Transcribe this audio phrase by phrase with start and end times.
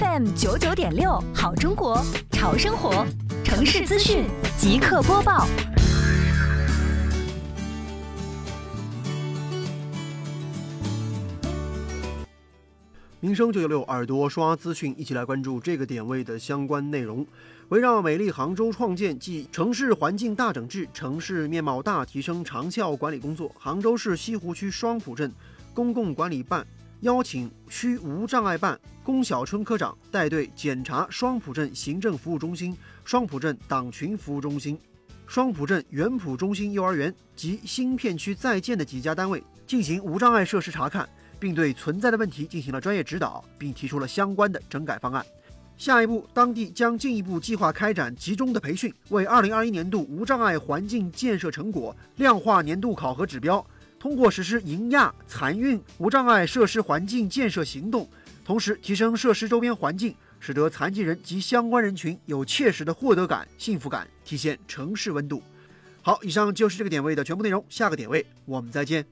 [0.00, 3.04] FM 九九点六，好中国，潮生活，
[3.44, 4.24] 城市资讯
[4.56, 5.46] 即刻播报。
[13.20, 17.26] 民生九九六耳朵刷资讯，一起来关注这个点位的相关内容。
[17.68, 25.30] 围绕美丽杭州创建暨城市环境大整治、城市面貌大提升长效管理工作，杭州市西湖区双浦镇
[25.74, 26.66] 公共管理办
[27.02, 34.78] 邀请区无障碍办龚小春科长带队检查双浦镇行政服务中心、双浦镇党群服务中心、
[35.26, 41.08] 双浦镇园圃中心幼儿园及新片区在建的几家单位进行无障碍设施查看。
[41.40, 45.26] 并对存在的问题进行了专业指导，并提出了相关的整改方案。
[45.76, 53.66] 下一步，当地将进一步计划开展集中的培训，为2021年度无障碍环境建设成果量化年度考核指标。
[54.02, 58.08] 通过实施迎亚残运无障碍设施环境建设行动，
[58.44, 65.40] 同时提升设施周边环境，使得残疾人及相关人群有切实的获得感、幸福感，体现城市温度。
[66.02, 69.06] 好，以上就是这个点位的全部内容，下个点位我们再见。